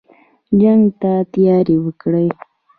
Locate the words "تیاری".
1.33-1.75